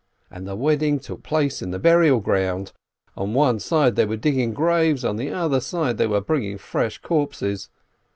And 0.31 0.47
the 0.47 0.55
wedding 0.55 0.97
took 0.97 1.21
place 1.21 1.61
in 1.61 1.69
the 1.69 1.77
burial 1.77 2.21
ground. 2.21 2.73
On 3.15 3.35
one 3.35 3.59
side 3.59 3.95
they 3.95 4.05
were 4.07 4.17
digging 4.17 4.51
graves, 4.51 5.05
on 5.05 5.17
the 5.17 5.29
other 5.29 5.59
they 5.93 6.07
were 6.07 6.19
bringing 6.21 6.57
fresh 6.57 6.97
corpses. 6.97 7.69